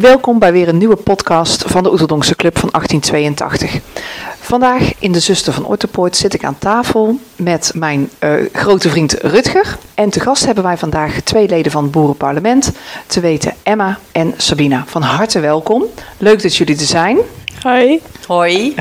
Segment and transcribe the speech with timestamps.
[0.00, 3.80] Welkom bij weer een nieuwe podcast van de Oeteldonkse Club van 1882.
[4.40, 9.12] Vandaag in de Zuster van Otterpoort zit ik aan tafel met mijn uh, grote vriend
[9.12, 9.78] Rutger.
[9.94, 12.72] En te gast hebben wij vandaag twee leden van het Boerenparlement,
[13.06, 14.84] te weten Emma en Sabina.
[14.86, 15.84] Van harte welkom.
[16.18, 17.18] Leuk dat jullie er zijn.
[17.62, 18.00] Hoi.
[18.26, 18.74] Hoi.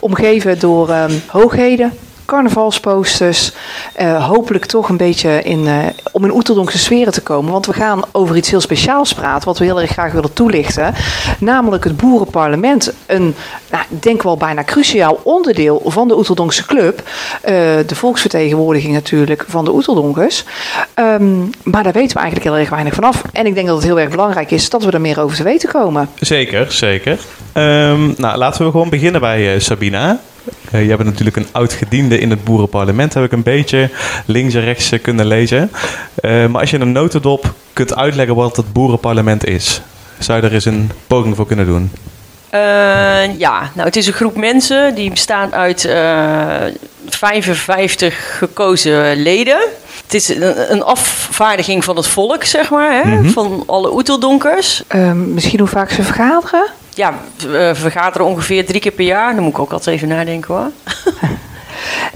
[0.00, 1.92] Omgeven door um, hoogheden,
[2.24, 3.52] carnavalsposters.
[4.00, 5.78] Uh, hopelijk toch een beetje in, uh,
[6.12, 7.52] om in Oeterdonkse sferen te komen.
[7.52, 10.94] Want we gaan over iets heel speciaals praten, wat we heel erg graag willen toelichten.
[11.38, 12.92] Namelijk het Boerenparlement.
[13.06, 13.34] Een,
[13.70, 16.98] nou, denk wel bijna cruciaal onderdeel van de Oeterdonkse Club.
[16.98, 17.50] Uh,
[17.86, 20.44] de volksvertegenwoordiging natuurlijk van de Oeterdonkers.
[20.94, 23.22] Um, maar daar weten we eigenlijk heel erg weinig vanaf.
[23.32, 25.42] En ik denk dat het heel erg belangrijk is dat we er meer over te
[25.42, 26.08] weten komen.
[26.20, 27.18] Zeker, zeker.
[27.54, 30.20] Um, nou, laten we gewoon beginnen bij Sabina.
[30.74, 33.90] Uh, jij bent natuurlijk een oud gediende in het boerenparlement, heb ik een beetje
[34.26, 35.70] links en rechts kunnen lezen.
[36.20, 39.82] Uh, maar als je in een notendop kunt uitleggen wat het boerenparlement is,
[40.18, 41.90] zou je er eens een poging voor kunnen doen?
[42.54, 45.88] Uh, ja, nou het is een groep mensen die bestaat uit
[47.08, 49.58] 55 gekozen leden.
[50.02, 50.28] Het is
[50.68, 53.10] een, afvaardiging van het volk, zeg maar, hè?
[53.10, 53.30] Mm -hmm.
[53.30, 54.82] van alle Oeteldonkers.
[54.86, 56.70] Ehm, misschien hoe vaak ze vergaderen?
[56.96, 59.34] Ja, we vergaderen ongeveer drie keer per jaar.
[59.34, 60.70] Dan moet ik ook altijd even nadenken hoor.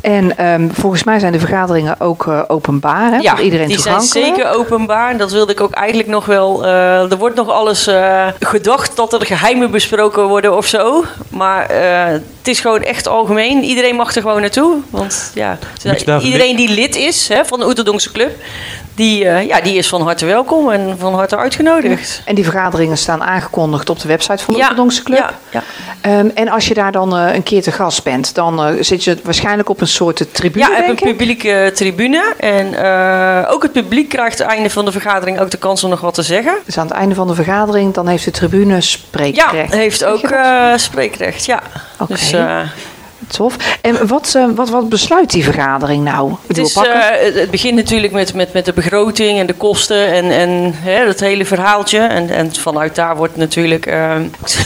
[0.00, 3.16] En um, volgens mij zijn de vergaderingen ook uh, openbaar, hè?
[3.16, 5.16] Ja, voor iedereen die zijn zeker openbaar.
[5.16, 6.64] Dat wilde ik ook eigenlijk nog wel.
[6.64, 11.04] Uh, er wordt nog alles uh, gedacht dat er geheimen besproken worden of zo.
[11.28, 13.62] Maar het is gewoon echt algemeen.
[13.64, 14.76] Iedereen mag er gewoon naartoe.
[14.90, 15.58] Want ja,
[16.20, 18.30] iedereen die lid is hè, van de Oeterdonkse Club,
[18.94, 22.22] die, uh, ja, die is van harte welkom en van harte uitgenodigd.
[22.24, 25.18] En die vergaderingen staan aangekondigd op de website van de ja, Oeterdonkse Club.
[25.18, 25.62] Ja,
[26.02, 26.18] ja.
[26.18, 29.04] Um, en als je daar dan uh, een keer te gast bent, dan uh, zit
[29.04, 30.70] je waarschijnlijk op een soort tribune.
[30.70, 32.34] Ja, op een publieke tribune.
[32.38, 32.66] En
[33.48, 36.00] ook het publiek krijgt aan het einde van de vergadering ook de kans om nog
[36.00, 36.58] wat te zeggen.
[36.64, 39.72] Dus aan het einde van de vergadering, dan heeft de tribune spreekrecht.
[39.72, 40.34] Ja, heeft ook
[40.76, 41.62] spreekrecht, ja.
[41.98, 42.16] Okay.
[42.16, 42.34] Dus,
[43.28, 43.56] Tof.
[43.80, 46.32] En wat, uh, wat, wat besluit die vergadering nou?
[46.46, 46.82] Het, is, uh,
[47.34, 51.20] het begint natuurlijk met, met, met de begroting en de kosten en, en hè, dat
[51.20, 51.98] hele verhaaltje.
[51.98, 53.86] En, en vanuit daar wordt natuurlijk.
[53.86, 53.94] Uh,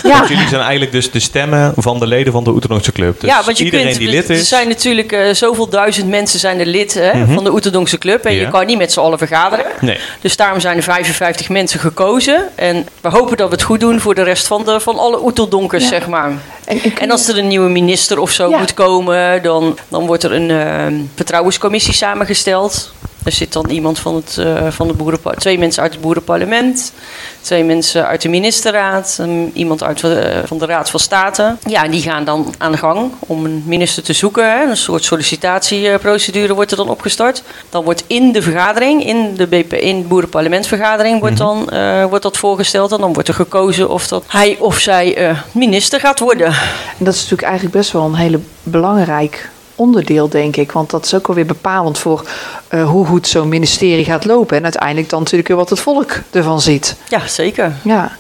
[0.03, 0.25] ja.
[0.29, 3.21] Jullie zijn eigenlijk dus de stemmen van de leden van de Oeterdonkse Club.
[3.21, 4.39] Dus ja, want je iedereen kunt, die lid is.
[4.39, 7.35] Er zijn natuurlijk zoveel duizend mensen zijn er lid hè, mm -hmm.
[7.35, 8.25] van de Oeterdonkse Club.
[8.25, 8.41] En ja.
[8.41, 9.67] je kan niet met z'n allen vergaderen.
[9.81, 9.99] Nee.
[10.21, 12.49] Dus daarom zijn er 55 mensen gekozen.
[12.55, 15.23] En we hopen dat we het goed doen voor de rest van, de, van alle
[15.25, 15.89] Oeterdonkers, ja.
[15.89, 16.33] zeg maar.
[16.65, 20.23] En, en, en, als er een nieuwe minister of zo moet komen, dan, dan wordt
[20.23, 22.93] er een uh, vertrouwenscommissie samengesteld.
[23.25, 26.93] Er zit dan iemand van het, uh, van de boerenpa- twee mensen uit het boerenparlement,
[27.41, 31.57] twee mensen uit de ministerraad, um, iemand uit uh, van de Raad van State.
[31.67, 34.51] Ja, die gaan dan aan de gang om een minister te zoeken.
[34.51, 34.65] Hè.
[34.65, 37.43] Een soort sollicitatieprocedure wordt er dan opgestart.
[37.71, 42.23] Dan wordt in de vergadering, in de, BP, in de boerenparlementsvergadering, wordt, dan, uh, wordt
[42.23, 42.93] dat voorgesteld.
[42.93, 46.47] En dan wordt er gekozen of dat hij of zij minister gaat worden.
[46.47, 50.73] En dat is natuurlijk eigenlijk best wel een hele belangrijk onderdeel, denk ik.
[50.73, 52.25] Want dat is ook alweer bepalend voor
[52.71, 54.57] uh, hoe goed zo'n ministerie gaat lopen.
[54.57, 56.97] En uiteindelijk dan natuurlijk weer wat het volk ervan ziet.
[57.09, 57.73] Ja, zeker.
[57.83, 58.17] Ja.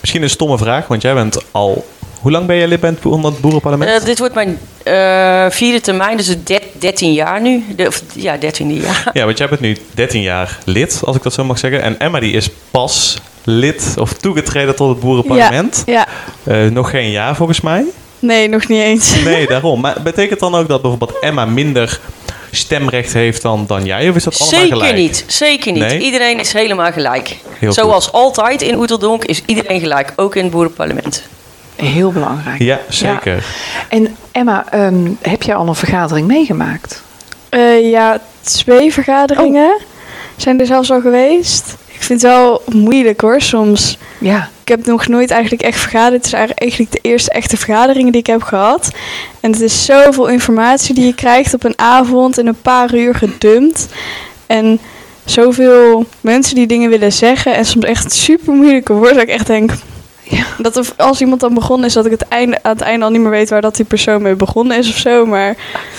[0.00, 1.86] Misschien een stomme vraag, want jij bent al...
[2.20, 3.90] Hoe lang ben jij lid van het boerenparlement?
[4.00, 6.36] Uh, dit wordt mijn uh, vierde termijn, dus
[6.78, 7.64] 13 jaar nu.
[7.76, 9.10] De, of, ja, 13 jaar.
[9.12, 11.82] Ja, want jij bent nu 13 jaar lid, als ik dat zo mag zeggen.
[11.82, 15.82] En Emma die is pas lid of toegetreden tot het boerenparlement.
[15.86, 16.06] Ja.
[16.44, 16.64] ja.
[16.64, 17.84] Uh, nog geen jaar volgens mij.
[18.18, 19.22] Nee, nog niet eens.
[19.24, 19.80] Nee, daarom.
[19.80, 22.00] Maar betekent dan ook dat bijvoorbeeld Emma minder
[22.50, 24.08] stemrecht heeft dan, dan jij?
[24.08, 24.94] Of is dat allemaal zeker gelijk?
[24.94, 25.82] Niet, zeker niet.
[25.82, 25.98] Nee?
[25.98, 27.36] Iedereen is helemaal gelijk.
[27.58, 28.14] Heel Zoals goed.
[28.14, 31.22] altijd in Oeteldonk is iedereen gelijk, ook in het boerenparlement.
[31.76, 32.58] Heel belangrijk.
[32.58, 33.34] Ja, zeker.
[33.34, 33.42] Ja.
[33.88, 37.02] En Emma, um, heb jij al een vergadering meegemaakt?
[37.50, 39.82] Uh, ja, twee vergaderingen oh.
[40.36, 41.76] zijn er zelfs al geweest.
[41.98, 43.98] Ik vind het wel moeilijk hoor, soms.
[44.18, 44.48] Ja.
[44.62, 46.14] Ik heb nog nooit eigenlijk echt vergaderd.
[46.14, 48.90] Het is eigenlijk de eerste echte vergadering die ik heb gehad.
[49.40, 53.14] En het is zoveel informatie die je krijgt op een avond in een paar uur
[53.14, 53.88] gedumpt.
[54.46, 54.80] En
[55.24, 57.54] zoveel mensen die dingen willen zeggen.
[57.54, 59.14] En soms echt super moeilijke woorden.
[59.14, 59.70] Dat ik echt denk.
[60.30, 60.44] Ja.
[60.58, 63.10] Dat er, als iemand dan begonnen is, dat ik het einde, aan het einde al
[63.10, 65.26] niet meer weet waar dat die persoon mee begonnen is of zo.
[65.26, 65.50] Maar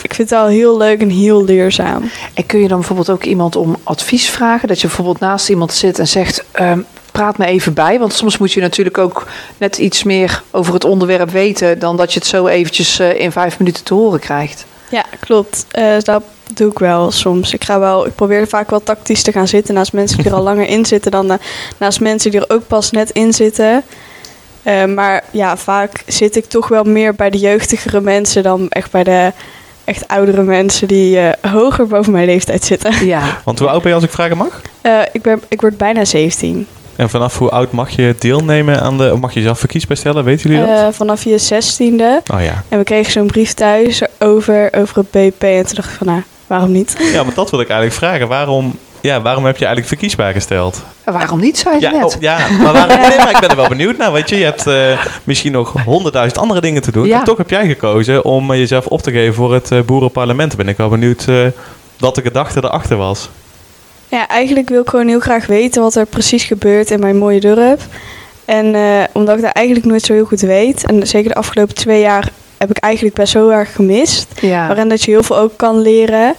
[0.03, 2.09] ik vind het wel heel leuk en heel leerzaam.
[2.33, 4.67] En kun je dan bijvoorbeeld ook iemand om advies vragen?
[4.67, 6.43] Dat je bijvoorbeeld naast iemand zit en zegt.
[6.61, 7.99] Um, praat me even bij.
[7.99, 9.27] Want soms moet je natuurlijk ook
[9.57, 11.79] net iets meer over het onderwerp weten...
[11.79, 14.65] dan dat je het zo eventjes uh, in vijf minuten te horen krijgt.
[14.89, 15.65] Ja, klopt.
[15.77, 16.23] Uh, dat
[16.53, 17.53] doe ik wel soms.
[17.53, 20.33] Ik, ga wel, ik probeer vaak wel tactisch te gaan zitten naast mensen die er
[20.33, 21.11] al langer in zitten...
[21.11, 21.37] dan uh,
[21.77, 23.83] naast mensen die er ook pas net in zitten...
[24.69, 28.91] Uh, maar ja, vaak zit ik toch wel meer bij de jeugdigere mensen dan echt
[28.91, 29.31] bij de
[29.83, 33.05] echt oudere mensen die uh, hoger boven mijn leeftijd zitten.
[33.05, 33.21] Ja.
[33.45, 34.61] Want hoe oud ben je als ik vragen mag?
[34.83, 36.67] Uh, ik, ben, ik word bijna 17.
[36.95, 39.13] En vanaf hoe oud mag je deelnemen aan de...
[39.13, 40.23] Of mag je zelf verkiesbaar stellen?
[40.23, 40.77] Weten jullie dat?
[40.77, 42.21] Eh, vanaf je zestiende.
[42.33, 42.63] oh ja.
[42.69, 45.43] En we kregen zo'n brief thuis over, over het BP.
[45.43, 46.95] En toen dacht ik van, nou, waarom niet?
[47.13, 48.27] Ja, maar dat wil ik eigenlijk vragen.
[48.27, 50.83] Waarom, ja, waarom heb je eigenlijk verkiesbaar gesteld?
[51.03, 52.15] Waarom niet, zei je Ja, net?
[52.15, 54.11] oh, ja maar, waarom, nee, maar ik ben er wel benieuwd naar.
[54.11, 57.07] Weet je, je hebt eh, misschien nog honderdduizend andere dingen te doen.
[57.07, 57.19] Ja.
[57.19, 60.49] En toch heb jij gekozen om eh, jezelf op te geven voor het eh, boerenparlement.
[60.49, 61.35] Dan ben ik wel benieuwd eh,
[61.99, 63.29] wat de gedachte erachter was.
[64.07, 67.39] Ja, eigenlijk wil ik gewoon heel graag weten wat er precies gebeurt in mijn mooie
[67.39, 67.79] dorp.
[68.45, 68.81] En eh,
[69.13, 70.85] omdat ik daar eigenlijk nooit zo heel goed weet.
[70.85, 74.27] En zeker de afgelopen twee jaar heb ik eigenlijk best zo erg gemist.
[74.41, 74.67] Ja.
[74.67, 76.35] Waarin dat je heel veel ook kan leren.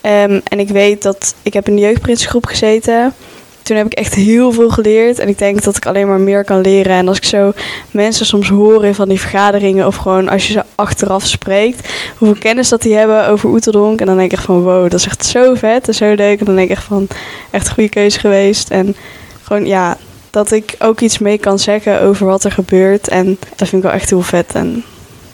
[0.00, 3.14] Ehm, en ik weet dat ik heb in de jeugdprinsgroep gezeten.
[3.62, 5.18] Toen heb ik echt heel veel geleerd.
[5.18, 6.92] En ik denk dat ik alleen maar meer kan leren.
[6.92, 7.52] En als ik zo
[7.90, 9.86] mensen soms hoor in van die vergaderingen...
[9.86, 11.88] of gewoon als je ze achteraf spreekt...
[12.18, 14.00] hoeveel kennis dat die hebben over Oeteldonk.
[14.00, 16.38] En dan denk ik echt van wow, dat is echt zo vet en zo leuk.
[16.38, 17.06] En dan denk ik echt van
[17.50, 18.70] echt goede keuze geweest.
[18.70, 18.96] En
[19.42, 19.96] gewoon ja,
[20.30, 23.08] dat ik ook iets mee kan zeggen over wat er gebeurt.
[23.08, 24.54] En dat vind ik wel echt heel vet.
[24.54, 24.84] En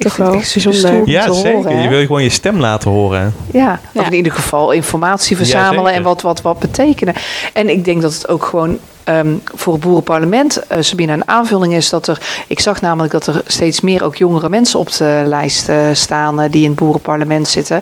[0.05, 1.09] toch wel bijzonder.
[1.09, 1.53] Ja, te zeker.
[1.53, 1.83] horen, hè?
[1.83, 3.35] je wil gewoon je stem laten horen.
[3.53, 4.01] Ja, Ja.
[4.01, 7.15] of in ieder geval informatie verzamelen en wat, wat, wat betekenen.
[7.53, 11.75] En ik denk dat het ook gewoon ehm, voor het boerenparlement, eh Sabine, een aanvulling
[11.75, 12.19] is dat er...
[12.47, 16.41] Ik zag namelijk dat er steeds meer ook jongere mensen op de lijst eh, staan
[16.41, 17.81] eh, die in het boerenparlement zitten.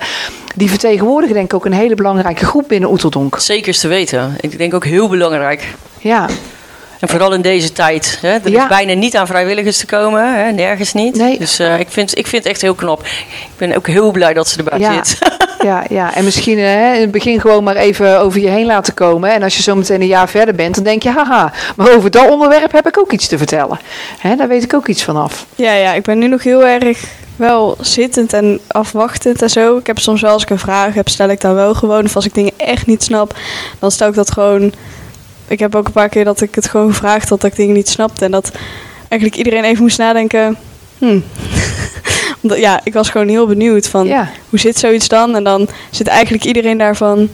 [0.56, 3.36] Die vertegenwoordigen denk ik ook een hele belangrijke groep binnen Oeteldonk.
[3.38, 4.36] Zeker is te weten.
[4.40, 5.74] Ik denk ook heel belangrijk.
[5.98, 6.26] Ja,
[7.02, 8.18] En vooral in deze tijd.
[8.20, 8.28] Hè?
[8.28, 8.62] Er Ja.
[8.62, 10.34] is bijna niet aan vrijwilligers te komen.
[10.44, 10.50] Hè?
[10.52, 11.16] Nergens niet.
[11.16, 11.38] Nee.
[11.38, 13.00] Dus eh, ik, vind, ik vind het echt heel knap.
[13.00, 15.04] Ik ben ook heel blij dat ze erbij Ja.
[15.04, 15.18] zit.
[15.64, 16.14] ja, ja.
[16.14, 19.32] En misschien eh, in het begin gewoon maar even over je heen laten komen.
[19.32, 22.10] En als je zo meteen een jaar verder bent, dan denk je, haha, maar over
[22.10, 23.78] dat onderwerp heb ik ook iets te vertellen.
[24.18, 25.46] Hè, daar weet ik ook iets van af.
[25.54, 27.04] Ja, ja, ik ben nu nog heel erg
[27.36, 29.76] wel zittend en afwachtend en zo.
[29.76, 32.04] Ik heb soms wel als ik een vraag heb, stel ik daar wel gewoon.
[32.04, 33.34] Of als ik dingen echt niet snap,
[33.78, 34.72] dan stel ik dat gewoon.
[35.52, 37.74] Ik heb ook een paar keer dat ik het gewoon gevraagd had dat ik dingen
[37.74, 38.24] niet snapte.
[38.24, 38.52] En dat
[39.08, 40.56] eigenlijk iedereen even moest nadenken.
[40.98, 41.24] Hmm.
[42.42, 44.30] Omdat, ja, ik was gewoon heel benieuwd van Ja.
[44.48, 45.36] hoe zit zoiets dan?
[45.36, 47.28] En dan zit eigenlijk iedereen daarvan.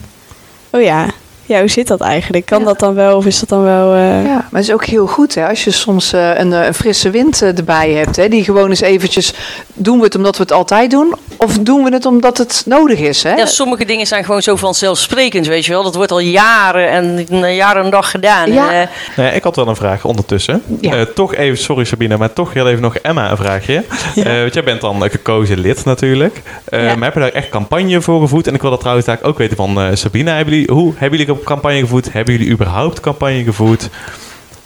[0.70, 1.06] Oh ja,
[1.49, 2.47] ja, hoe zit dat eigenlijk?
[2.47, 2.65] Kan Ja.
[2.65, 3.95] dat dan wel of is dat dan wel.
[3.95, 6.67] eh, Ja, maar het is ook heel goed hè, als je soms eh, een, eh,
[6.67, 8.17] een frisse wind erbij hebt.
[8.17, 9.33] Hè, die gewoon eens eventjes,
[9.75, 11.15] doen we het omdat we het altijd doen?
[11.37, 13.23] Of doen we het omdat het nodig is?
[13.23, 13.35] Hè?
[13.35, 15.83] Ja, sommige dingen zijn gewoon zo vanzelfsprekend, weet je wel.
[15.83, 18.53] Dat wordt al jaren en jaren en dag gedaan.
[18.53, 18.73] Ja.
[18.73, 20.62] En, Nou ja, ik had wel een vraag ondertussen.
[20.81, 20.95] Ja.
[20.95, 23.85] Eh, toch even, sorry Sabine, maar toch heel even nog Emma een vraagje.
[24.15, 26.43] Eh, want jij bent dan gekozen lid natuurlijk.
[26.65, 26.95] Eh, Ja.
[26.95, 28.47] Maar heb je daar echt campagne voor gevoerd?
[28.47, 30.31] En ik wil dat trouwens ook weten van eh, Sabine.
[30.31, 32.12] Hebben jullie, hoe hebben jullie campagne gevoerd?
[32.12, 33.88] Hebben jullie überhaupt campagne gevoerd?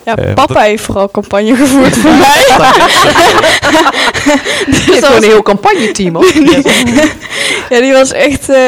[0.04, 2.44] Ja, Eh, papa dat- heeft vooral campagne gevoerd voor mij.
[4.66, 6.32] Je hebt gewoon een heel campagneteam hoor.
[7.70, 8.48] Ja, die was echt.
[8.48, 8.58] eh,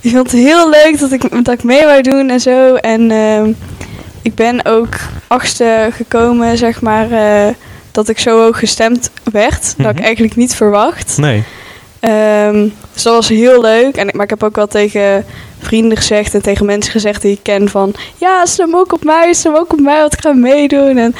[0.00, 2.74] die vond het heel leuk dat ik, dat ik mee wou doen en zo.
[2.74, 3.52] En ehm,
[4.22, 4.94] ik ben ook
[5.26, 7.10] achtste gekomen, zeg maar.
[7.10, 7.54] eh,
[7.90, 9.62] dat ik zo hoog gestemd werd.
[9.76, 9.96] Dat Mhm.
[9.96, 11.16] ik eigenlijk niet verwacht.
[11.18, 11.44] Nee.
[12.00, 13.96] Ehm, dus dat was heel leuk.
[13.96, 15.24] En, maar ik heb ook wel tegen
[15.62, 17.94] vrienden gezegd en tegen mensen gezegd die ik ken van...
[18.16, 20.96] Ja, stem ook op mij, stem ook op mij, want ik ga meedoen.
[20.98, 21.14] En,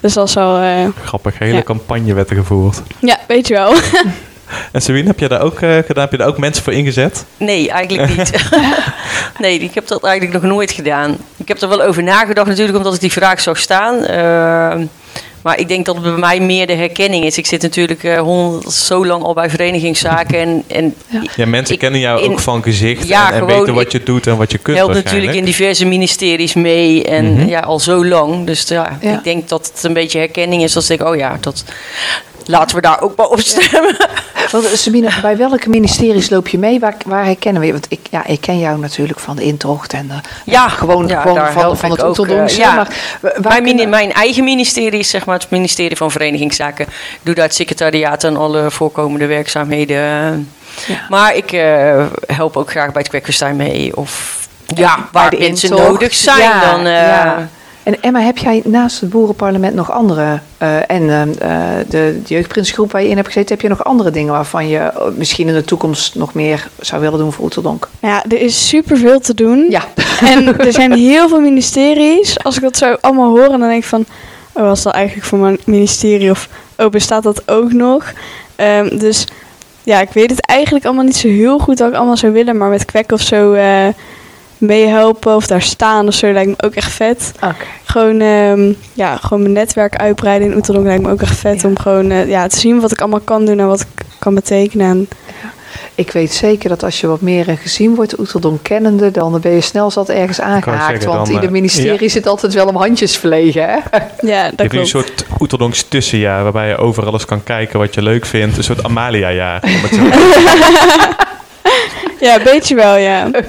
[0.00, 0.58] dus dat was al...
[0.60, 1.62] eh, Grappig, hele Ja.
[1.62, 2.82] campagne werd er gevoerd.
[3.00, 3.74] ja, weet je wel.
[4.72, 6.02] En Sabine, heb je daar ook eh, gedaan?
[6.02, 7.24] Heb je daar ook mensen voor ingezet?
[7.36, 8.32] nee, eigenlijk niet.
[9.38, 11.16] nee, ik heb dat eigenlijk nog nooit gedaan.
[11.36, 14.04] Ik heb er wel over nagedacht natuurlijk, omdat ik die vraag zag staan.
[14.04, 14.86] Ehm,
[15.42, 17.38] maar ik denk dat het bij mij meer de herkenning is.
[17.38, 20.38] Ik zit natuurlijk eh, honderd- zo lang al bij verenigingszaken.
[20.38, 20.94] En, en
[21.36, 23.92] Ja, mensen Ik- kennen jou in- ook van gezicht Ja, en, en gewoon, weten wat
[23.92, 27.04] je doet en wat je kunt helpt natuurlijk in diverse ministeries mee.
[27.04, 27.48] En Mhm.
[27.48, 28.46] ja, al zo lang.
[28.46, 29.12] Dus ja, Ja.
[29.12, 30.76] ik denk dat het een beetje herkenning is.
[30.76, 31.64] Als ik denk, oh ja, dat,
[32.46, 33.96] laten we daar ook maar op stemmen.
[34.50, 36.80] Want, eh, Sabine, bij welke ministeries loop je mee?
[36.80, 37.72] Waar, waar herkennen we je?
[37.72, 41.20] Want ik, ja, ik ken jou natuurlijk van de intocht en de, Ja, gewoon, ja,
[41.20, 42.62] gewoon daar van, van het ook, Oeteldonksche.
[42.62, 42.86] eh, ja.
[43.20, 46.86] Mijn, mini- kunnen- mijn eigen ministerie is zeg maar het ministerie van Verenigingszaken.
[46.86, 49.98] Ik doe daar het secretariaat en alle voorkomende werkzaamheden.
[50.86, 50.96] Ja.
[51.08, 53.96] Maar ik eh, help ook graag bij het kwekfestijn mee.
[53.96, 54.42] Of
[54.74, 55.88] ja, waar de mensen intocht.
[55.88, 56.38] nodig zijn.
[56.38, 57.48] Ja, dan, eh, ja.
[57.84, 62.34] En Emma, heb jij naast het boerenparlement nog andere, eh, en eh, eh, de, de
[62.34, 65.54] jeugdprinsgroep waar je in hebt gezeten, heb je nog andere dingen waarvan je misschien in
[65.54, 67.88] de toekomst nog meer zou willen doen voor Oeteldonk?
[68.00, 69.66] Nou ja, er is superveel te doen.
[69.70, 69.84] Ja.
[70.24, 72.42] En er zijn heel veel ministeries.
[72.42, 74.04] Als ik dat zo allemaal hoor, dan denk ik van...
[74.52, 76.30] Oh, was dat eigenlijk voor mijn ministerie?
[76.30, 78.12] Of oh, bestaat dat ook nog?
[78.56, 79.26] Ehm, dus
[79.82, 82.56] ja, ik weet het eigenlijk allemaal niet zo heel goed wat ik allemaal zou willen.
[82.56, 83.52] Maar met kwek of zo
[84.58, 87.32] meehelpen of daar staan of zo lijkt me ook echt vet.
[87.36, 87.54] Oké.
[87.84, 91.60] Gewoon, ehm, ja, gewoon mijn netwerk uitbreiden in Oeteldonk lijkt me ook echt vet.
[91.60, 91.68] Ja.
[91.68, 94.34] Om gewoon eh, ja, te zien wat ik allemaal kan doen en wat ik kan
[94.34, 94.86] betekenen.
[94.86, 95.08] En
[95.94, 99.60] ik weet zeker dat als je wat meer gezien wordt, Oeteldonk kennende, dan ben je
[99.60, 100.90] snel zat ergens aangehaakt.
[100.90, 102.08] zeggen, want dan, in de eh, ministerie ja.
[102.08, 103.68] zit altijd wel om handjes verlegen.
[103.68, 103.78] Hè?
[104.20, 104.88] Ja, dat Je hebt nu een klopt.
[104.88, 108.56] soort Oeteldonks tussenjaar waarbij je overal eens kan kijken wat je leuk vindt.
[108.56, 109.62] Een soort Amalia-jaar.
[109.64, 111.16] om het zo te zeggen.
[112.24, 113.24] Ja, een beetje wel, ja.
[113.24, 113.42] Een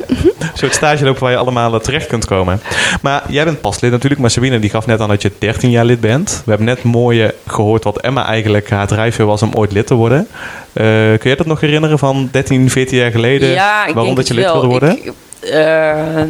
[0.54, 2.62] soort stage lopen waar je allemaal eh, terecht kunt komen.
[3.02, 5.70] Maar jij bent pas lid natuurlijk, maar Sabine die gaf net aan dat je 13
[5.70, 6.42] jaar lid bent.
[6.46, 9.94] We hebben net mooi gehoord wat Emma eigenlijk haar drijfveer was om ooit lid te
[9.94, 10.28] worden.
[10.74, 10.84] Eh,
[11.20, 13.50] kun je dat nog herinneren van 13, 14 jaar geleden?
[13.50, 14.54] Ja, ik waarom denk dat je lid wel.
[14.54, 14.98] wilde worden?
[14.98, 15.14] Ik,
[15.50, 16.22] eh,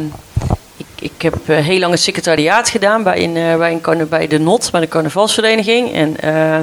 [0.76, 4.38] ik, ik heb heel lang het secretariaat gedaan bij, een, eh, bij, een, bij de
[4.38, 5.92] NOT, bij de carnavalsvereniging.
[5.92, 6.60] En eh,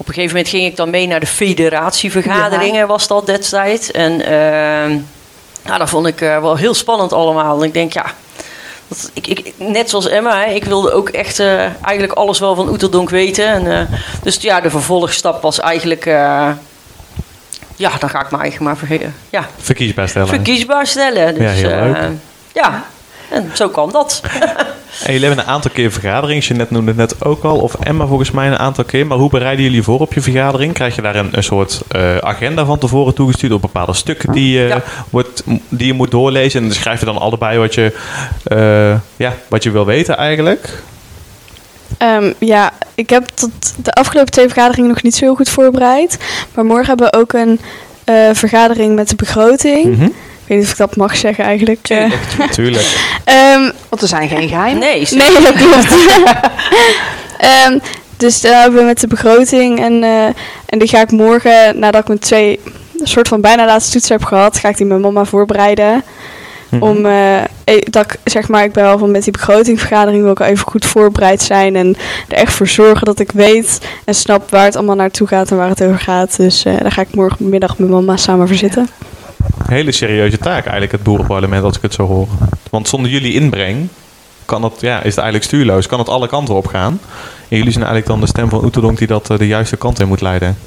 [0.00, 3.90] op een gegeven moment ging ik dan mee naar de federatievergaderingen, was dat destijds.
[3.90, 4.16] En
[5.64, 7.58] nou, dat vond ik eh, wel heel spannend allemaal.
[7.60, 8.04] En ik denk, ja,
[8.88, 12.54] dat, ik, ik, net zoals Emma, hè, ik wilde ook echt eh, eigenlijk alles wel
[12.54, 13.46] van Oeterdonk weten.
[13.46, 16.06] En, eh, dus ja, de vervolgstap was eigenlijk...
[16.06, 16.50] eh,
[17.76, 20.28] ja, dan ga ik me eigenlijk maar verge- ja, Verkiesbaar stellen.
[20.28, 21.34] verkiesbaar stellen.
[21.34, 22.10] Dus, Ja, heel eh, leuk.
[22.54, 22.84] ja,
[23.30, 24.20] en zo kwam dat.
[25.04, 26.44] En jullie hebben een aantal keer vergaderingen.
[26.46, 27.58] Je net noemde het net ook al.
[27.58, 29.06] Of Emma volgens mij een aantal keer.
[29.06, 30.72] Maar hoe bereiden jullie voor op je vergadering?
[30.72, 33.52] Krijg je daar een, een soort eh, agenda van tevoren toegestuurd?
[33.52, 34.82] Op bepaalde stukken die, eh, Ja.
[35.10, 36.60] wordt, die je moet doorlezen?
[36.60, 37.92] En dan schrijf je dan allebei wat je,
[38.44, 40.82] eh, ja, wat je wil weten eigenlijk?
[41.98, 43.50] Ehm, ja, ik heb tot
[43.84, 46.18] de afgelopen twee vergaderingen nog niet zo heel goed voorbereid.
[46.54, 47.60] Maar morgen hebben we ook een
[48.04, 49.96] eh, vergadering met de begroting.
[49.96, 50.08] Mhm.
[50.48, 51.88] Weet niet of ik dat mag zeggen eigenlijk.
[51.88, 52.12] eh.
[52.50, 52.96] Tuurlijk.
[53.24, 54.78] Ehm, Want er zijn geen geheimen.
[54.80, 55.94] Nee, nee, dat klopt.
[57.38, 57.78] Ehm,
[58.16, 59.80] dus daar hebben we met de begroting.
[59.80, 60.24] En, eh,
[60.66, 62.60] en die ga ik morgen, nadat ik mijn twee
[63.02, 66.04] soort van bijna laatste toetsen heb gehad, ga ik die met mama voorbereiden.
[66.70, 66.82] Mhm.
[66.82, 67.44] Om eh, eh,
[67.90, 70.84] dat ik zeg maar, ik ben wel van met die begrotingvergadering wil ik even goed
[70.86, 71.76] voorbereid zijn.
[71.76, 71.96] En
[72.28, 75.56] er echt voor zorgen dat ik weet en snap waar het allemaal naartoe gaat en
[75.56, 76.36] waar het over gaat.
[76.36, 78.88] Dus eh, daar ga ik morgenmiddag met mama samen voor zitten.
[79.66, 82.28] Hele serieuze taak eigenlijk, het boerenparlement, als ik het zo hoor.
[82.70, 83.88] Want zonder jullie inbreng
[84.44, 85.86] kan het, ja, is het eigenlijk stuurloos.
[85.86, 87.00] Kan het alle kanten op gaan.
[87.48, 90.00] En jullie zijn eigenlijk dan de stem van Oeterdonk die dat eh, de juiste kant
[90.00, 90.58] in moet leiden.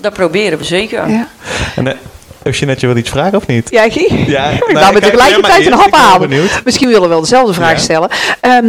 [0.00, 1.08] dat proberen we zeker.
[1.08, 1.28] Ja,
[1.76, 1.96] En
[2.44, 3.70] uh, Jeanette, je wil iets vragen of niet?
[3.70, 4.24] ja Guy?
[4.26, 5.84] Ja, Ik nou, kijk, tegelijkertijd een hap.
[5.84, 6.28] Ik ben halen.
[6.28, 6.60] benieuwd.
[6.64, 7.78] Misschien willen we wel dezelfde vraag Ja.
[7.78, 8.08] stellen.
[8.40, 8.64] Ehm,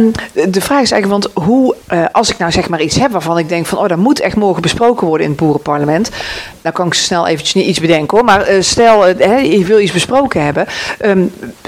[0.50, 3.38] de- vraag is eigenlijk, want hoe, eh, als ik nou zeg maar iets heb waarvan
[3.38, 6.10] ik denk van, oh, dat moet echt morgen besproken worden in het boerenparlement.
[6.62, 8.26] Dan kan ik zo snel eventjes niet iets bedenken hoor.
[8.26, 10.66] Maar eh, stel, eh, je wil iets besproken hebben.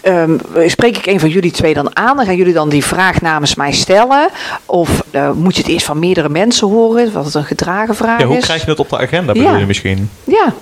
[0.03, 2.17] ehm, spreek ik een van jullie twee dan aan?
[2.17, 4.29] Dan gaan jullie dan die vraag namens mij stellen?
[4.67, 5.03] Of
[5.35, 7.13] moet je het eerst van meerdere mensen horen?
[7.13, 8.45] Wat het een gedragen vraag Ja, hoe is?
[8.45, 10.11] krijg je dat op de agenda, bedoel je misschien?
[10.25, 10.53] Ja,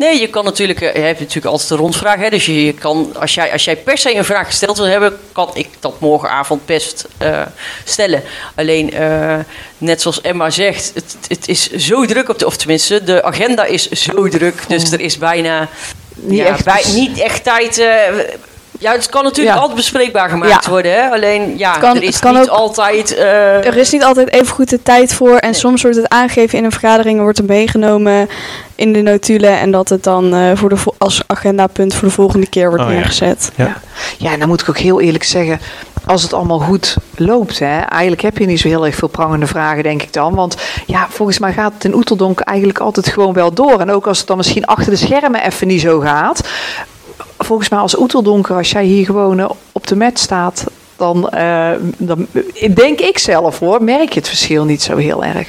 [0.00, 2.18] Nee, je kan natuurlijk, eh, je hebt natuurlijk altijd de rondvraag.
[2.20, 2.30] Hè?
[2.30, 5.18] Dus je, je kan, als jij, als jij per se een vraag gesteld wil hebben,
[5.32, 7.42] kan ik dat morgenavond best eh,
[7.84, 8.22] stellen.
[8.54, 9.38] Alleen, eh,
[9.78, 13.64] net zoals Emma zegt, het, het is zo druk op de, of tenminste, de agenda
[13.64, 14.68] is zo druk.
[14.68, 15.68] Dus er is bijna
[16.14, 16.64] niet ja, echt.
[16.64, 17.84] bij, niet echt tijd.
[18.80, 19.60] Ja, het kan natuurlijk Ja.
[19.60, 20.70] altijd bespreekbaar gemaakt Ja.
[20.70, 20.92] worden.
[20.92, 21.10] Hè?
[21.10, 23.14] Alleen, ja, kan- er is het kan niet ook- altijd.
[23.14, 25.36] eh, Er is niet altijd even goed de tijd voor.
[25.36, 25.58] En Nee.
[25.60, 28.28] soms wordt het aangegeven in een vergadering en wordt er meegenomen
[28.74, 29.58] in de notulen.
[29.58, 32.88] En dat het dan eh, voor de als agendapunt voor de volgende keer wordt Oh,
[32.90, 32.94] ja.
[32.96, 33.50] neergezet.
[34.18, 35.60] Ja, en dan moet ik ook heel eerlijk zeggen,
[36.06, 39.46] als het allemaal goed loopt, hè, eigenlijk heb je niet zo heel erg veel prangende
[39.46, 40.34] vragen, denk ik dan.
[40.34, 40.56] Want
[40.86, 43.80] ja, volgens mij gaat het in Oeteldonk eigenlijk altijd gewoon wel door.
[43.80, 46.48] En ook als het dan misschien achter de schermen even niet zo gaat.
[47.50, 50.64] Volgens mij als Oeteldonker, als jij hier gewoon eh, op de mat staat,
[50.96, 52.26] dan, eh, dan
[52.74, 55.48] denk ik zelf hoor, merk je het verschil niet zo heel erg.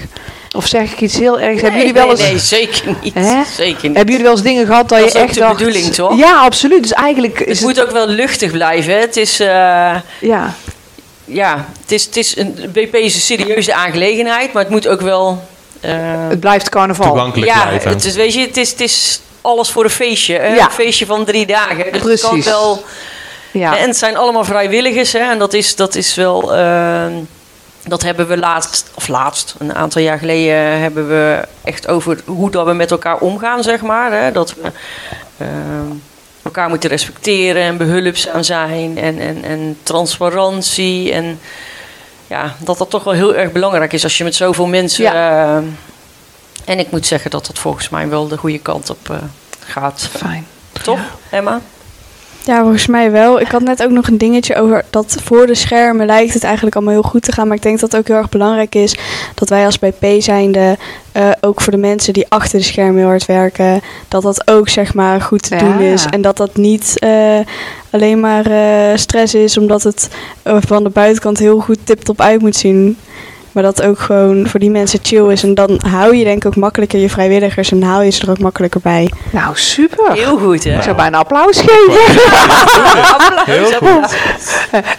[0.55, 1.61] Of zeg ik iets heel ergs?
[1.61, 2.19] hebben nee, jullie wel eens...
[2.21, 3.13] nee, zeker niet.
[3.13, 3.43] Hè?
[3.55, 3.95] Zeker niet.
[3.97, 5.57] Hebben jullie wel eens dingen gehad dat, Dat je echt de dacht...
[5.57, 6.17] bedoeling, toch?
[6.17, 6.81] Ja, absoluut.
[6.81, 7.67] Dus eigenlijk is het het...
[7.77, 8.93] moet ook wel luchtig blijven.
[8.93, 8.99] Hè?
[8.99, 9.39] Het is.
[9.39, 9.47] eh,
[10.19, 10.53] Ja,
[11.25, 15.01] ja, het is, het is een BP is een serieuze aangelegenheid, maar het moet ook
[15.01, 15.43] wel.
[15.79, 15.91] eh,
[16.29, 17.07] het blijft carnaval.
[17.07, 17.89] Toegankelijk ja, blijven.
[17.91, 20.37] het is, weet je, het is, het is alles voor een feestje.
[20.37, 20.47] Hè?
[20.55, 20.65] Ja.
[20.65, 21.91] Een feestje van drie dagen.
[21.91, 22.45] Dus het kan Precies.
[22.51, 22.83] wel.
[23.51, 23.77] Ja.
[23.77, 25.19] En het zijn allemaal vrijwilligers, hè?
[25.31, 26.55] En dat is, dat is wel.
[26.55, 27.05] eh,
[27.87, 32.51] dat hebben we laatst, of laatst, een aantal jaar geleden, hebben we echt over hoe
[32.51, 34.11] dat we met elkaar omgaan, zeg maar.
[34.11, 34.31] Hè?
[34.31, 34.71] Dat we
[35.37, 35.47] eh,
[36.43, 41.11] elkaar moeten respecteren en behulpzaam zijn en, en, en transparantie.
[41.13, 41.39] En
[42.27, 45.05] ja, dat dat toch wel heel erg belangrijk is als je met zoveel mensen.
[45.05, 45.57] eh,
[46.65, 49.15] en ik moet zeggen dat dat volgens mij wel de goede kant op eh,
[49.65, 50.09] gaat.
[50.17, 50.45] Fijn.
[50.83, 50.99] Toch,
[51.29, 51.61] Emma?
[52.45, 53.39] Ja, volgens mij wel.
[53.39, 56.75] Ik had net ook nog een dingetje over dat voor de schermen lijkt het eigenlijk
[56.75, 57.47] allemaal heel goed te gaan.
[57.47, 58.95] Maar ik denk dat het ook heel erg belangrijk is
[59.35, 60.77] dat wij als BP zijnde,
[61.11, 64.69] eh ook voor de mensen die achter de schermen heel hard werken, dat dat ook
[64.69, 65.61] zeg maar goed te Ja.
[65.61, 66.05] doen is.
[66.05, 67.39] En dat dat niet eh,
[67.89, 70.09] alleen maar eh, stress is, omdat het
[70.43, 72.97] van de buitenkant heel goed tip-top uit moet zien.
[73.51, 75.43] Maar dat ook gewoon voor die mensen chill is.
[75.43, 78.29] En dan hou je denk ik ook makkelijker je vrijwilligers en haal je ze er
[78.29, 79.11] ook makkelijker bij.
[79.29, 80.13] Nou, super.
[80.13, 80.75] Heel goed, hè?
[80.75, 81.93] Ik zou bijna applaus geven.
[83.53, 84.15] Heel goed.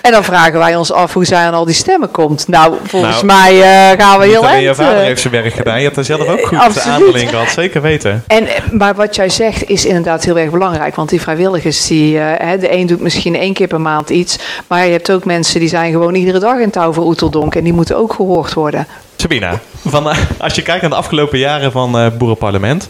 [0.00, 2.48] En dan vragen wij ons af hoe zij aan al die stemmen komt.
[2.48, 5.02] Nou, volgens Nou, mij eh, gaan we heel alleen je vader eh.
[5.02, 5.78] heeft zijn werk gedaan.
[5.78, 7.14] Je hebt er zelf ook goed Absoluut.
[7.14, 7.48] in gehad.
[7.48, 8.24] Zeker weten.
[8.26, 10.94] En, eh, maar wat jij zegt is inderdaad heel erg belangrijk.
[10.94, 14.38] Want die vrijwilligers, die, eh, hè, de een doet misschien één keer per maand iets.
[14.66, 17.54] Maar je hebt ook mensen die zijn gewoon iedere dag in touw voor Oeteldonk.
[17.54, 18.86] En die moeten ook gehoord worden.
[19.16, 22.88] Sabina, van, eh, als je kijkt naar de afgelopen jaren van eh Boerenparlement,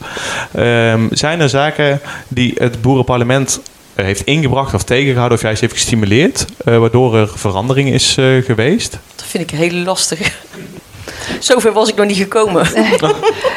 [0.52, 3.60] ehm, zijn er zaken die het Boerenparlement
[3.94, 8.44] eh, heeft ingebracht of tegengehouden of juist heeft gestimuleerd, eh, waardoor er verandering is eh,
[8.44, 8.98] geweest?
[9.16, 10.18] Dat vind ik heel lastig.
[11.38, 12.66] Zover was ik nog niet gekomen.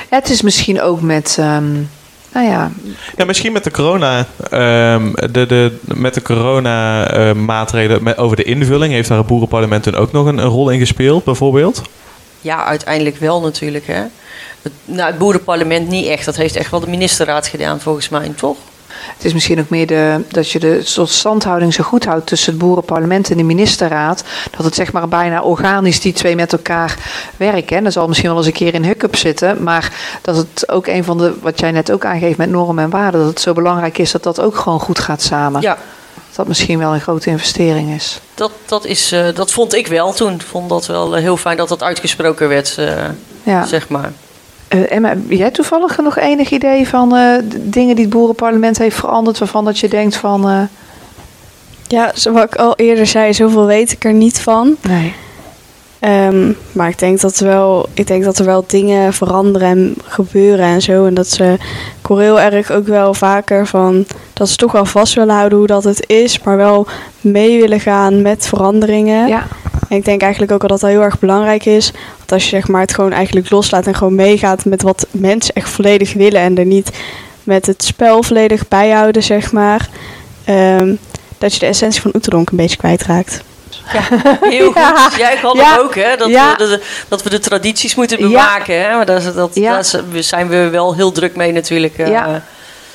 [0.09, 1.35] Ja, het is misschien ook met...
[1.39, 1.75] ehm,
[2.35, 2.71] nou ja,
[3.17, 8.35] Ja, misschien met de corona, ehm, de, de, met de corona eh, maatregelen met, over
[8.35, 11.81] de invulling, heeft daar het Boerenparlement toen ook nog een, een rol in gespeeld, bijvoorbeeld?
[12.41, 13.87] Ja, uiteindelijk wel natuurlijk.
[13.87, 14.03] Hè.
[14.61, 16.25] Het, nou, het boerenparlement niet echt.
[16.25, 18.57] Dat heeft echt wel de ministerraad gedaan, volgens mij, toch?
[19.15, 22.53] Het is misschien ook meer de, dat je de soort standhouding zo goed houdt tussen
[22.53, 24.23] het boerenparlement en de ministerraad.
[24.57, 26.95] Dat het zeg maar bijna organisch die twee met elkaar
[27.37, 27.77] werken.
[27.77, 29.63] En er zal misschien wel eens een keer in hiccup zitten.
[29.63, 32.89] Maar dat het ook een van de, wat jij net ook aangeeft met normen en
[32.89, 33.19] waarden.
[33.19, 35.61] Dat het zo belangrijk is dat dat ook gewoon goed gaat samen.
[35.61, 35.77] Ja,
[36.35, 38.19] Dat misschien wel een grote investering is.
[38.33, 40.33] dat, dat, is, eh, dat vond ik wel toen.
[40.33, 42.93] Ik vond dat wel eh, heel fijn dat dat uitgesproken werd, eh,
[43.43, 43.65] Ja.
[43.65, 44.11] zeg maar.
[44.67, 48.95] Eh, Emma, heb jij toevallig nog enig idee van eh, dingen die het boerenparlement heeft
[48.95, 49.39] veranderd.
[49.39, 50.49] Waarvan dat je denkt van...
[50.49, 50.61] eh,
[51.87, 54.75] Ja, zoals ik al eerder zei, zoveel weet ik er niet van.
[54.81, 55.13] nee.
[55.99, 59.95] Ehm, maar ik denk, dat er wel, ik denk dat er wel dingen veranderen en
[60.03, 61.05] gebeuren en zo.
[61.05, 61.53] En dat ze,
[61.99, 65.57] ik hoor heel erg ook wel vaker van dat ze toch wel vast willen houden
[65.57, 66.87] hoe dat het is, maar wel
[67.21, 69.27] mee willen gaan met veranderingen.
[69.27, 69.47] Ja.
[69.89, 71.91] En ik denk eigenlijk ook al dat dat heel erg belangrijk is.
[72.17, 75.55] Want als je zeg maar, het gewoon eigenlijk loslaat en gewoon meegaat met wat mensen
[75.55, 76.89] echt volledig willen en er niet
[77.43, 79.89] met het spel volledig bijhouden, zeg maar.
[80.45, 80.93] ehm,
[81.37, 83.41] dat je de essentie van Oeterdonk een beetje kwijtraakt.
[84.41, 84.75] Heel goed.
[84.81, 85.09] Ja.
[85.17, 85.77] Ja, ik had Ja.
[85.79, 86.17] ook, hè.
[86.17, 86.55] Dat, Ja.
[86.57, 88.27] we de, dat we de tradities moeten Ja.
[88.27, 88.95] bewaken, hè.
[88.95, 89.71] Maar daar, dat, Ja.
[89.71, 89.85] daar
[90.23, 91.97] zijn we wel heel druk mee natuurlijk.
[91.97, 92.07] eh.
[92.07, 92.43] Ja.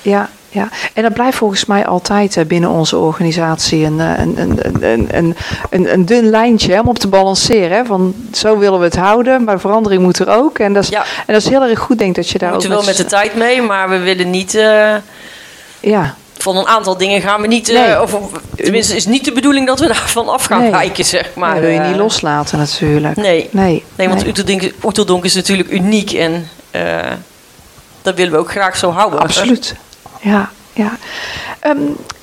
[0.03, 4.39] Ja, ja, en dat blijft volgens mij altijd eh, binnen onze organisatie een, eh, een,
[4.41, 5.37] een, een, een,
[5.71, 7.77] een, een dun lijntje hè, om op te balanceren.
[7.77, 10.59] Hè, van zo willen we het houden, maar verandering moet er ook.
[10.59, 11.03] En dat is, Ja.
[11.27, 12.87] en dat is heel erg goed, denk ik, dat je We daar moeten ook wel
[12.87, 14.55] met de tijd mee, maar we willen niet...
[14.55, 14.95] eh,
[15.81, 17.73] Ja, van een aantal dingen gaan we niet...
[17.73, 18.03] Nee.
[18.03, 18.17] of,
[18.57, 20.71] tenminste, is niet de bedoeling dat we daarvan af gaan Nee.
[20.71, 21.51] wijken, zeg maar.
[21.53, 23.17] maar wil je niet loslaten natuurlijk.
[23.17, 24.73] Nee, Nee, nee want nee.
[24.85, 26.49] Oeteldonk, is natuurlijk uniek en
[28.03, 29.21] dat willen we ook graag zo houden.
[29.21, 29.75] Absoluut.
[30.21, 30.97] Ja, ja.
[31.61, 31.77] Ehm,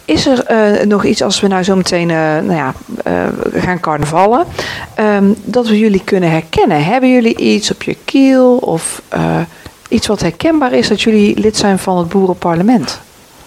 [0.05, 3.79] is er eh, nog iets als we nou zo meteen eh, nou ja, eh, gaan
[3.79, 4.45] carnavallen,
[4.95, 6.83] ehm, dat we jullie kunnen herkennen?
[6.83, 9.39] Hebben jullie iets op je kiel of eh,
[9.89, 12.99] iets wat herkenbaar is dat jullie lid zijn van het boerenparlement?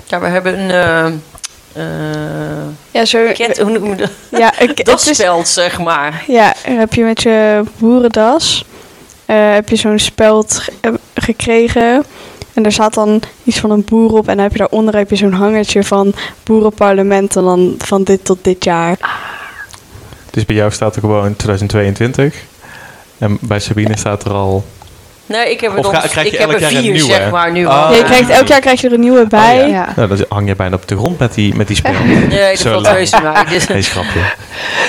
[0.06, 0.70] Ja, we hebben een...
[0.70, 1.06] eh,
[1.72, 4.10] eh, Ja, zo, ket, hoe noem je dat?
[4.30, 6.24] ja, ik, Dat het is, speld, zeg maar.
[6.26, 8.64] Ja, heb je met je boerendas
[9.26, 12.04] eh, heb je zo'n speld ge- gekregen.
[12.54, 14.28] En daar staat dan iets van een boer op.
[14.28, 17.36] En dan heb je daaronder heb je zo'n hangertje van boerenparlement.
[17.36, 19.18] En dan van dit tot dit jaar.
[20.30, 22.44] Dus bij jou staat er gewoon 2022.
[23.18, 24.64] En bij Sabine staat er al...
[25.30, 26.76] Nee, ik heb er, Of dan, ga- krijg je ik heb elk er jaar een
[26.82, 27.08] vier, nieuwe?
[27.08, 27.84] zeg maar, nu Ah.
[27.84, 27.90] al.
[27.90, 29.62] Ja, je krijgt, elk jaar krijg je er een nieuwe bij.
[29.64, 29.88] Oh, Ja.
[29.96, 31.92] Nou, dan hang je bijna op de grond met die, met die spel.
[32.28, 32.96] Nee, dat Zo valt lang.
[32.96, 33.44] reuze mee.
[33.58, 34.20] Dus- Nee, schrapje.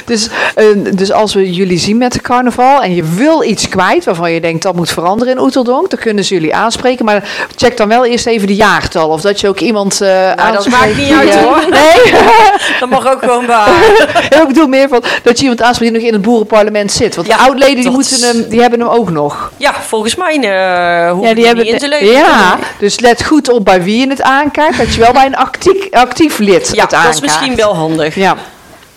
[0.06, 4.06] Dus, eh, dus als we jullie zien met de carnaval en je wil iets kwijt
[4.06, 7.06] waarvan je denkt dat moet veranderen in Oeteldonk, dan kunnen ze jullie aanspreken.
[7.06, 7.23] Maar
[7.56, 10.69] check dan wel eerst even de jaartal of dat je ook iemand eh dat aanspreekt
[10.80, 11.65] maakt niet die, uit, eh, hoor.
[11.69, 12.13] Nee,
[12.80, 13.65] Dat mag ook gewoon bij.
[14.41, 17.15] ik bedoel meer van dat je iemand aanspreekt die nog in het boerenparlement zit.
[17.15, 19.51] Want Ja, de oudleden die, dat- moeten hem, die hebben hem ook nog.
[19.58, 22.07] Ja, volgens mij uh, hoef Ja, ja, die hebben niet in leven.
[22.07, 24.77] Ja, dus let goed op bij wie je het aankijkt.
[24.77, 27.15] Dat je wel bij een actief, actief lid Ja, het dat aankaart.
[27.15, 28.15] is misschien wel handig.
[28.15, 28.35] Ja,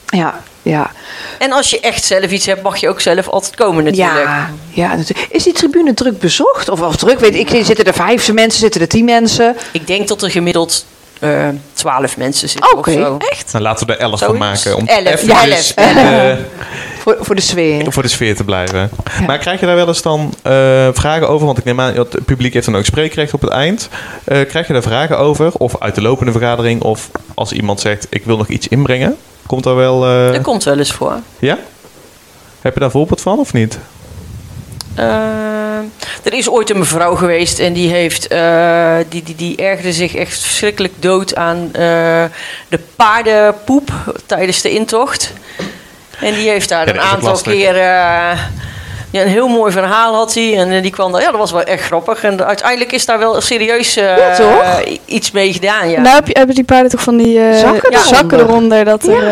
[0.06, 0.90] ja, ja.
[1.38, 4.24] En als je echt zelf iets hebt, mag je ook zelf altijd komen natuurlijk.
[4.24, 5.26] Ja, ja, natuurlijk.
[5.30, 6.68] Is die tribune druk bezocht?
[6.68, 9.56] Of, of druk, weet ik, zitten er vijf mensen, zitten er tien mensen?
[9.72, 10.84] Ik denk dat er gemiddeld
[11.20, 13.16] eh, twaalf mensen zitten Oké, of zo.
[13.30, 13.52] Echt?
[13.52, 14.76] Dan laten we er elf van maken.
[14.76, 16.38] Om Elf, ja, elf, in de-
[17.04, 17.92] Voor, voor de sfeer.
[17.92, 18.90] voor de sfeer te blijven.
[19.18, 19.24] Ja.
[19.26, 20.52] Maar krijg je daar wel eens dan eh,
[20.92, 21.46] vragen over?
[21.46, 23.88] Want ik neem aan, dat het publiek heeft dan ook spreekrecht op het eind.
[24.24, 25.52] Eh, krijg je daar vragen over?
[25.52, 26.82] Of uit de lopende vergadering?
[26.82, 29.16] Of als iemand zegt, ik wil nog iets inbrengen?
[29.46, 30.06] Komt daar wel...
[30.06, 31.12] eh, Dat komt wel eens voor.
[31.38, 31.58] Ja?
[32.60, 33.78] Heb je daar een voorbeeld van of niet?
[36.22, 40.14] Er is ooit een mevrouw geweest en die, heeft, eh, die, die, die ergerde zich
[40.14, 42.24] echt verschrikkelijk dood aan eh,
[42.68, 43.90] de paardenpoep
[44.26, 45.32] tijdens de intocht.
[46.20, 47.52] En die heeft daar Ja, een aantal lastig.
[47.52, 48.38] keer eh,
[49.10, 50.58] Ja, een heel mooi verhaal had hij.
[50.58, 52.22] En eh, die kwam daar, ja, dat was wel echt grappig.
[52.24, 55.90] En uiteindelijk is daar wel serieus eh, Ja, iets mee gedaan.
[55.90, 56.00] Ja.
[56.00, 58.16] Nou heb je, hebben die paarden toch van die eh, Zakken ja, eronder.
[58.16, 58.84] zakken eronder.
[58.84, 59.22] Dat er,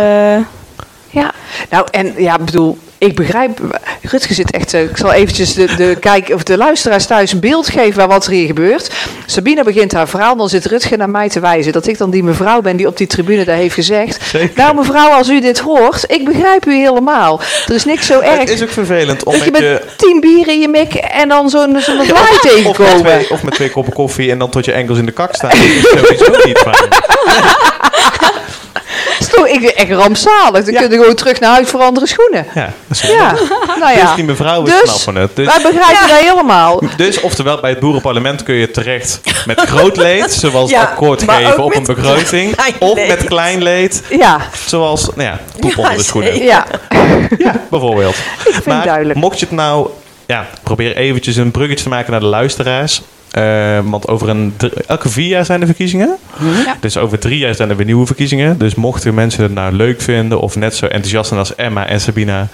[1.10, 1.30] Ja,
[1.70, 3.60] nou en ja, ik bedoel, ik begrijp,
[4.02, 7.68] Rutge zit echt, ik zal eventjes de, de, kijk, of de luisteraars thuis een beeld
[7.68, 8.90] geven van wat er hier gebeurt.
[9.26, 12.22] Sabine begint haar verhaal, dan zit Rutge naar mij te wijzen dat ik dan die
[12.22, 14.24] mevrouw ben die op die tribune daar heeft gezegd.
[14.24, 14.50] Zeker.
[14.56, 17.40] Nou mevrouw, als u dit hoort, ik begrijp u helemaal.
[17.66, 18.38] Er is niks zo erg.
[18.38, 19.82] Het is ook vervelend om dat je met met je...
[19.96, 23.00] tien bieren in je mik en dan zo'n zo'n vlaai Of met, tegenkomen.
[23.00, 25.50] twee, of met twee koppen koffie en dan tot je enkels in de kak staan.
[25.50, 26.88] Dat is sowieso niet fijn.
[29.26, 30.64] Dat is toch ik, echt rampzalig.
[30.64, 30.80] Dan Ja.
[30.80, 32.46] kun je gewoon terug naar huis voor andere schoenen.
[32.54, 33.32] Ja, dat is Ja,
[33.78, 34.06] nou ja.
[34.06, 35.36] Dus die mevrouw is Dus, snappen het.
[35.36, 36.82] Dus, Wij begrijpen dat helemaal.
[36.96, 41.36] dus oftewel, bij het boerenparlement kun je terecht met groot leed, zoals Ja, akkoord maar
[41.40, 42.54] geven op een begroting.
[42.78, 46.42] Of met klein leed, Ja, zoals, nou ja, poep Ja, onder de schoenen.
[46.42, 46.66] ja.
[47.38, 48.14] Ja, bijvoorbeeld.
[48.44, 49.18] Ik vind het duidelijk.
[49.18, 49.88] mocht je het nou...
[50.26, 53.02] Ja, probeer eventjes een bruggetje te maken naar de luisteraars.
[53.32, 54.54] Eh, want over een,
[54.86, 56.16] elke vier jaar zijn er verkiezingen.
[56.64, 56.76] Ja.
[56.80, 58.58] Dus over drie jaar zijn er weer nieuwe verkiezingen.
[58.58, 62.00] Dus mochten mensen het nou leuk vinden of net zo enthousiast zijn als Emma en
[62.00, 62.48] Sabina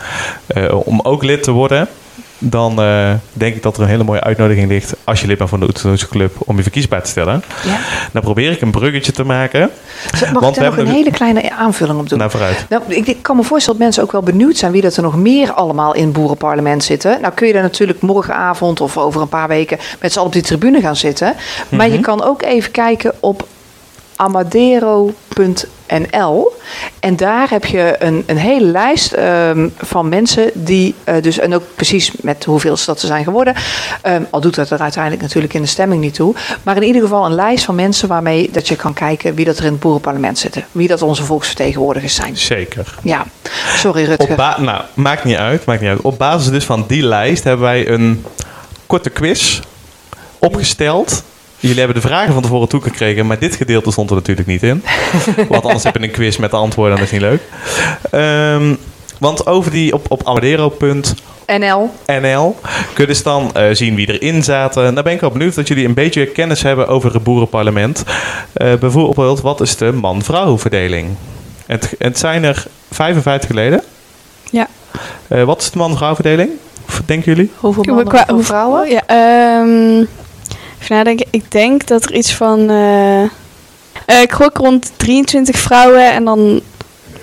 [0.46, 1.88] eh, om ook lid te worden,
[2.38, 5.50] dan eh, denk ik dat er een hele mooie uitnodiging ligt als je lid bent
[5.50, 7.42] van de Oeteldoze Club om je verkiesbaar te stellen.
[7.64, 7.78] Ja.
[8.12, 9.70] Dan probeer ik een bruggetje te maken.
[10.32, 12.18] Mag Want ik daar nog een hele kleine aanvulling op doen?
[12.18, 12.66] Nou, vooruit.
[12.68, 15.02] Nou, ik, ik kan me voorstellen dat mensen ook wel benieuwd zijn wie dat er
[15.02, 17.20] nog meer allemaal in het boerenparlement zitten.
[17.20, 20.34] Nou kun je daar natuurlijk morgenavond of over een paar weken met z'n allen op
[20.34, 21.34] die tribune gaan zitten.
[21.68, 21.96] Maar Mhm.
[21.96, 23.46] je kan ook even kijken op
[24.18, 25.16] amadero.nl.
[27.00, 31.54] En daar heb je een, een hele lijst ehm, van mensen die eh, dus, en
[31.54, 33.54] ook precies met hoeveel dat ze zijn geworden.
[34.02, 36.34] Ehm, al doet dat er uiteindelijk natuurlijk in de stemming niet toe.
[36.62, 39.58] Maar in ieder geval een lijst van mensen waarmee dat je kan kijken wie dat
[39.58, 40.66] er in het boerenparlement zitten.
[40.72, 42.36] Wie dat onze volksvertegenwoordigers zijn.
[42.36, 42.94] Zeker.
[43.02, 43.26] Ja,
[43.76, 44.62] sorry Op Rutger.
[44.62, 46.00] nou, maakt niet uit, maakt niet uit.
[46.00, 48.24] Op basis dus van die lijst hebben wij een
[48.86, 49.60] korte quiz
[50.38, 51.22] opgesteld.
[51.60, 54.82] Jullie hebben de vragen van tevoren toegekregen, maar dit gedeelte stond er natuurlijk niet in.
[55.48, 57.42] Want anders heb je een quiz met de antwoorden en dat is niet leuk.
[58.10, 58.74] Ehm,
[59.18, 62.56] want over die op, op amadero.nl NL.
[62.94, 64.94] kun je dus dan eh, zien wie erin zaten.
[64.94, 68.04] Dan ben ik wel benieuwd dat jullie een beetje kennis hebben over het boerenparlement.
[68.52, 71.08] Eh, bijvoorbeeld, wat is de man-vrouw verdeling?
[71.66, 73.82] Het, het zijn er 55 leden.
[74.50, 74.68] Ja.
[75.28, 76.50] Eh, wat is de man-vrouw verdeling?
[77.06, 77.50] Denken jullie?
[77.56, 78.90] Hoeveel mannen, hoeveel vrouwen?
[78.90, 80.04] Ja, ehm,
[80.82, 81.26] even nadenken.
[81.30, 82.70] Ik denk dat er iets van...
[82.70, 86.60] eh, eh, ik gok rond 23 vrouwen en dan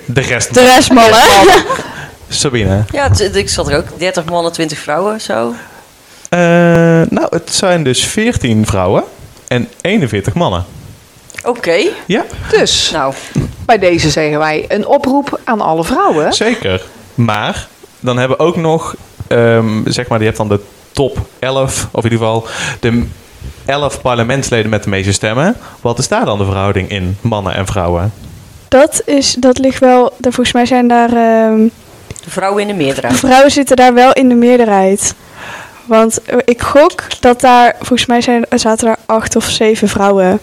[0.06, 0.54] De rest.
[0.54, 1.20] de rest mannen.
[2.30, 2.84] Sabine.
[2.92, 4.00] Ja, ik zat er ook.
[4.00, 5.54] 30 mannen, 20 vrouwen, zo.
[6.30, 6.40] Eh,
[7.10, 9.04] nou, het zijn dus 14 vrouwen
[9.48, 10.66] en 41 mannen.
[11.44, 11.78] Oké.
[12.06, 13.14] Ja, Dus Nou,
[13.66, 16.34] bij deze zeggen wij een oproep aan alle vrouwen.
[16.34, 16.82] zeker.
[17.16, 17.68] Maar
[18.00, 18.96] dan hebben we ook nog,
[19.28, 20.60] ehm, zeg maar, je hebt dan de
[20.92, 22.48] top 11, of in ieder geval
[22.80, 23.08] de
[23.66, 25.56] 11 parlementsleden met de meeste stemmen.
[25.82, 28.14] Wat is daar dan de verhouding in, mannen en vrouwen?
[28.68, 30.14] Dat, is, dat ligt wel...
[30.18, 31.10] daar- Volgens mij zijn daar...
[31.10, 31.68] ehm,
[32.24, 33.16] de vrouwen in de de meerderheid.
[33.20, 35.14] vrouwen zitten daar wel in de meerderheid.
[35.86, 37.76] Want eh, ik gok dat daar...
[37.78, 40.40] Volgens mij zijn, zaten daar acht of zeven vrouwen.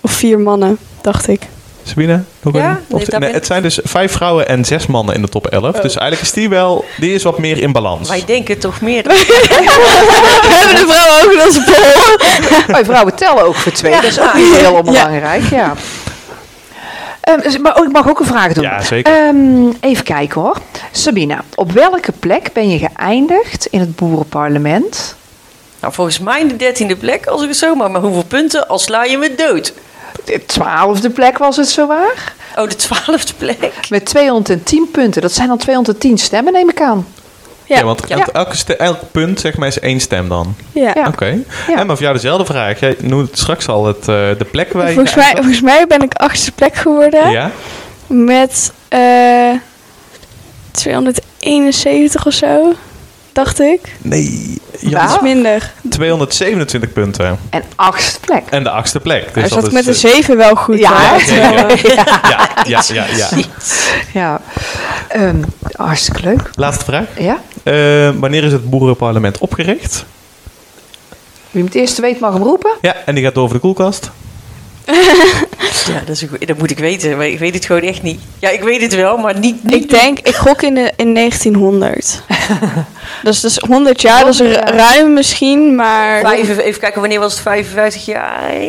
[0.00, 1.40] Of vier mannen, dacht ik.
[1.86, 2.22] Sabine?
[2.42, 2.80] Nog Ja?
[2.90, 5.72] Of- nee, nee, het zijn dus vijf vrouwen en zes mannen in de top 11.
[5.72, 8.08] Dus eigenlijk is die wel, die is wat meer in balans.
[8.08, 9.02] Wij denken toch meer.
[10.46, 12.16] We hebben de vrouwen ook in onze poll.
[12.76, 13.92] Wij vrouwen tellen ook voor twee.
[13.92, 15.42] Dat is ook niet heel onbelangrijk.
[15.50, 15.74] Ja.
[17.20, 18.62] Ehm, maar ik mag ook een vraag doen.
[18.64, 19.12] Ja, zeker.
[19.14, 20.56] Ehm, even kijken hoor.
[20.92, 25.14] Sabina, op welke plek ben je geëindigd in het boerenparlement?
[25.80, 27.90] Nou, volgens mij de dertiende plek, als ik het zo maar.
[27.90, 28.68] Maar hoeveel punten?
[28.68, 29.72] Al sla je me dood.
[30.24, 32.34] De twaalfde plek was het zowaar.
[32.56, 33.72] Oh, de twaalfde plek.
[33.90, 35.22] Met 210 punten.
[35.22, 37.06] Dat zijn dan 210 stemmen, neem ik aan.
[37.64, 37.84] Ja, Ja.
[37.84, 38.26] want Ja.
[38.32, 40.54] elke elk punt zeg maar is één stem dan.
[40.72, 40.90] Ja.
[40.94, 41.06] Ja.
[41.06, 41.26] Oké.
[41.26, 41.74] Ja.
[41.76, 42.80] En maar voor jou dezelfde vraag.
[42.80, 44.06] Jij noemt straks al het, eh,
[44.38, 47.30] de plek waar je Volgens mij, geëindigd volgens mij ben ik achtste plek geworden.
[47.30, 47.50] Ja?
[48.06, 49.52] Met eh
[50.70, 52.72] 271 of zo,
[53.36, 53.80] dacht ik.
[54.02, 54.58] Nee.
[54.80, 54.88] Ja.
[54.88, 55.72] Jan, Iets minder.
[55.90, 57.38] 227 punten.
[57.50, 58.42] En achtste plek.
[58.50, 59.24] En de achtste plek.
[59.24, 60.78] Dus Hij dat zat is, met een eh, 7 wel goed.
[60.78, 61.20] Ja, hoor.
[61.20, 61.94] zeker.
[62.28, 63.28] ja, ja, ja, ja.
[64.20, 64.40] Ja.
[65.08, 66.50] Ehm, hartstikke leuk.
[66.54, 67.04] Laatste vraag.
[67.18, 67.38] Ja.
[67.62, 70.04] Eh, wanneer is het boerenparlement opgericht?
[71.50, 72.70] Wie het eerste weet mag hem roepen.
[72.80, 74.10] Ja, en die gaat over de koelkast.
[75.84, 77.16] Ja, dat, is dat moet ik weten.
[77.16, 78.20] Maar ik weet het gewoon echt niet.
[78.38, 79.64] Ja, ik weet het wel, maar niet...
[79.64, 82.22] niet Ik denk, ik gok in, de, in 1900.
[83.24, 86.20] dus dat is 100 jaar, dat is ruim misschien, maar...
[86.20, 88.50] Vijf, even kijken, wanneer was het 55 jaar?
[88.50, 88.66] Eh,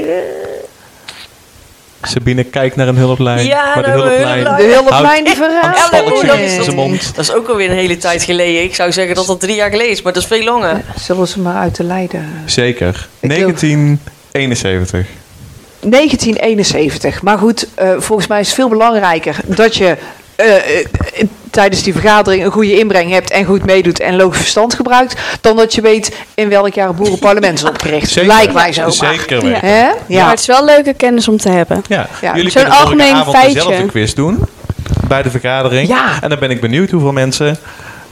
[2.02, 3.46] Sabine kijkt naar een hulplijn.
[3.46, 4.44] Ja, maar de hulplijn...
[4.44, 7.16] De hulplijn die verraadt.
[7.16, 8.64] Dat is ook alweer een hele tijd geleden.
[8.64, 10.82] Ik zou zeggen dat dat drie jaar geleden is, maar dat is veel langer.
[11.00, 12.44] Zullen ze maar uit de lijden.
[12.46, 13.08] Zeker.
[13.20, 15.08] Ik wil- 1971.
[15.80, 17.22] 1971.
[17.22, 19.98] Maar goed, eh, volgens mij is het veel belangrijker dat je
[20.36, 20.86] eh, eh,
[21.52, 25.56] tijdens die vergadering een goede inbreng hebt en goed meedoet en logisch verstand gebruikt, dan
[25.56, 28.10] dat je weet in welk jaar het boerenparlement is opgericht.
[28.10, 28.28] Zeker.
[28.30, 28.82] Lijkt mij zo.
[28.82, 28.92] maar.
[28.92, 29.42] Zeker Ja.
[29.52, 29.68] weten.
[29.70, 29.82] Hè?
[29.84, 30.30] Maar Ja.
[30.30, 31.84] het is wel leuke kennis om te hebben.
[31.88, 32.08] Ja.
[32.22, 33.54] Ja, Jullie zo'n kunnen algemeen algemeen avond feitje.
[33.54, 34.40] dezelfde quiz doen
[35.08, 35.88] bij de vergadering.
[35.88, 36.22] Ja.
[36.22, 37.58] En dan ben ik benieuwd hoeveel mensen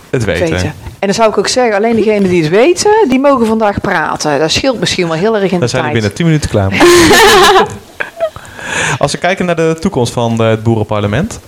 [0.10, 0.50] het weten.
[0.52, 0.74] weten.
[1.00, 4.40] En dan zou ik ook zeggen, alleen degenen die het weten, die mogen vandaag praten.
[4.40, 5.94] Dat scheelt misschien wel heel erg in Dan de zijn we tijd.
[6.02, 6.72] binnen 10 minuten klaar.
[8.98, 11.40] Als we kijken naar de toekomst van eh, het boerenparlement.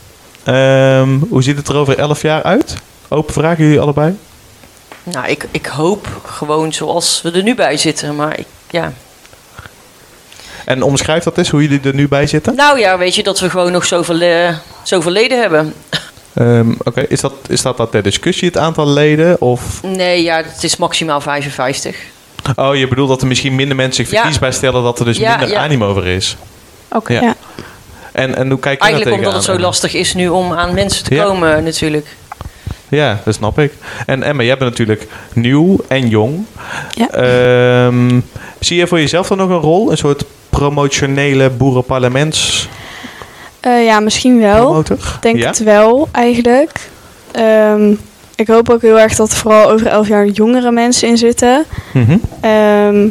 [0.43, 2.75] ehm, hoe ziet het er over 11 jaar uit?
[3.07, 4.17] Open vraag, jullie allebei?
[5.03, 8.15] Nou, ik, ik hoop gewoon zoals we er nu bij zitten.
[8.15, 8.93] Maar ik, ja.
[10.65, 12.55] En omschrijf dat eens, hoe jullie er nu bij zitten.
[12.55, 15.73] Nou ja, weet je dat we gewoon nog zoveel, eh, zoveel leden hebben.
[16.37, 19.41] Ehm, Oké, is, dat, is dat dat ter discussie het aantal leden?
[19.41, 19.83] Of...
[19.83, 21.95] Nee, ja, het is maximaal 55.
[22.55, 24.19] Oh, je bedoelt dat er misschien minder mensen zich Ja.
[24.19, 25.63] verkiesbaar stellen, dat er dus Ja, minder ja.
[25.63, 26.37] animo over is.
[26.91, 27.13] Oké.
[27.13, 27.21] Ja.
[27.21, 27.35] Ja.
[28.11, 31.03] En, en hoe kijk je Eigenlijk omdat het zo lastig is nu om aan mensen
[31.03, 31.23] te Ja.
[31.23, 32.07] komen natuurlijk.
[32.89, 33.73] Ja, dat snap ik.
[34.05, 36.45] En Emma, jij bent natuurlijk nieuw en jong.
[36.93, 37.09] Ja.
[37.09, 38.19] Ehm,
[38.59, 39.91] zie je voor jezelf dan nog een rol?
[39.91, 42.67] Een soort promotionele boerenparlements
[43.67, 44.79] Eh, ja, misschien wel.
[44.79, 44.87] Ik
[45.21, 45.47] denk ja?
[45.47, 46.89] het wel, eigenlijk.
[47.31, 47.93] Ehm,
[48.35, 51.65] ik hoop ook heel erg dat er vooral over elf jaar jongere mensen in zitten.
[51.93, 52.17] Mhm.
[52.41, 53.07] Ehm,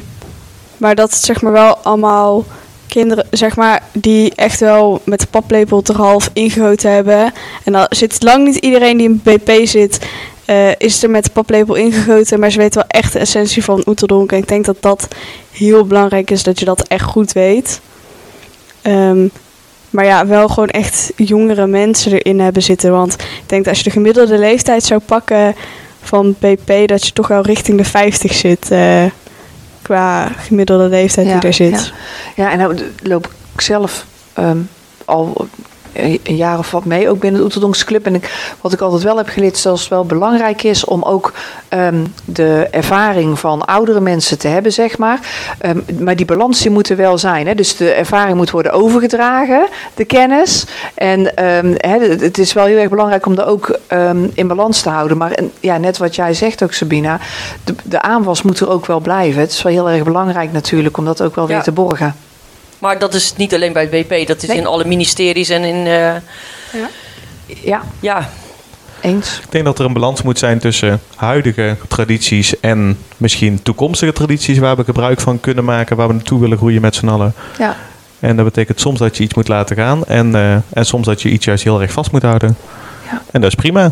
[0.77, 2.45] maar dat het zeg maar wel allemaal
[2.87, 7.33] kinderen, zeg maar, die echt wel met de paplepel er half ingegoten hebben.
[7.64, 10.07] En dan zit lang niet iedereen die in BP zit,
[10.45, 12.40] eh, is er met de paplepel ingegoten.
[12.40, 14.33] Maar ze weten wel echt de essentie van Oeteldonk.
[14.33, 15.09] En ik denk dat dat
[15.51, 17.81] heel belangrijk is, dat je dat echt goed weet.
[18.83, 19.27] Ehm,
[19.97, 22.91] maar ja, wel gewoon echt jongere mensen erin hebben zitten.
[22.93, 25.55] Want ik denk dat als je de gemiddelde leeftijd zou pakken
[26.03, 28.71] van BP, dat je toch wel richting de 50 zit.
[28.71, 29.05] eh,
[29.83, 31.93] qua gemiddelde leeftijd Ja, die er zit.
[32.37, 34.59] Ja, ja en nou loop ik zelf ehm,
[35.05, 35.49] al
[36.03, 38.07] een een jaar of wat mee, ook binnen de Oeterdonkse Club.
[38.07, 41.03] En ik, wat ik altijd wel heb geleerd, is dat het wel belangrijk is om
[41.03, 41.33] ook
[41.69, 45.19] ehm, de ervaring van oudere mensen te hebben, zeg maar.
[45.59, 47.47] Ehm, maar die balans die moet er wel zijn.
[47.47, 47.55] Hè?
[47.55, 50.65] Dus de ervaring moet worden overgedragen, de kennis.
[50.95, 53.79] En ehm, hè, het- is wel heel erg belangrijk om dat ook
[54.35, 55.17] in balans te houden.
[55.17, 57.19] Maar en, ja, net wat jij zegt ook, Sabina,
[57.65, 59.41] de, de aanwas moet er ook wel blijven.
[59.41, 62.15] Het is wel heel erg belangrijk natuurlijk om dat ook wel weer te borgen.
[62.79, 64.57] Maar dat is niet alleen bij het BP, dat is Nee.
[64.59, 65.87] in alle ministeries en in.
[65.87, 66.15] eh,
[67.62, 68.29] Ja, ja,
[69.01, 69.39] eens.
[69.45, 74.59] Ik denk dat er een balans moet zijn tussen huidige tradities en misschien toekomstige tradities
[74.59, 77.35] waar we gebruik van kunnen maken, waar we naartoe willen groeien met z'n allen.
[77.59, 77.77] Ja.
[78.21, 81.23] En dat betekent soms dat je iets moet laten gaan en, eh, en soms dat
[81.23, 82.57] je iets juist heel erg vast moet houden.
[83.11, 83.23] Ja.
[83.33, 83.91] En dat is prima.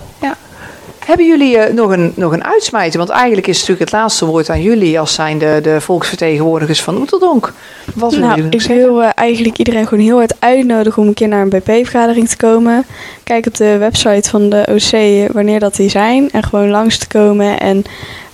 [1.05, 2.99] Hebben jullie eh, nog, een, nog een uitsmijter?
[2.99, 6.97] Want eigenlijk is natuurlijk het laatste woord aan jullie als zijn de, de volksvertegenwoordigers van
[6.97, 7.53] Oeteldonk.
[7.95, 11.29] Wat willen Nou, ik wil eh, eigenlijk iedereen gewoon heel hard uitnodigen om een keer
[11.29, 12.85] naar een BP-vergadering te komen.
[13.25, 16.31] Kijk op de website van de OC wanneer dat die zijn.
[16.31, 17.85] En gewoon langs te komen en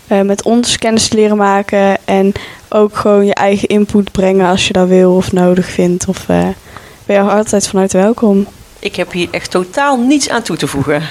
[0.06, 1.96] eh, met ons kennis te leren maken.
[2.04, 2.32] En
[2.68, 6.08] ook gewoon je eigen input brengen als je dat wil of nodig vindt.
[6.08, 6.46] Of eh,
[7.04, 8.46] ben je altijd van harte welkom.
[8.78, 11.02] ik heb hier echt totaal niets aan toe te voegen.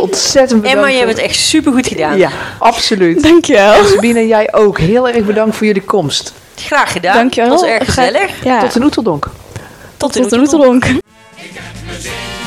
[0.00, 0.84] ontzettend bedankt.
[0.84, 2.18] Emma, je hebt het echt supergoed gedaan.
[2.18, 3.22] Ja, absoluut.
[3.22, 3.72] Dankjewel.
[3.72, 3.84] wel.
[3.84, 4.78] Sabine, jij ook.
[4.78, 6.32] Heel erg bedankt voor jullie komst.
[6.54, 7.16] Graag gedaan.
[7.16, 7.50] Dankjewel.
[7.50, 8.30] Het was erg gezellig.
[8.60, 9.30] Tot de oeteldonk.
[9.96, 10.76] Tot, de een.
[10.76, 12.39] Ik heb.